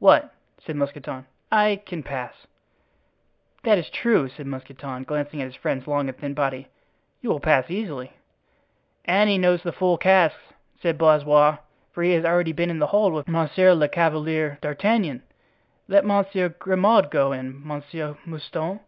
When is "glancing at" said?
5.04-5.44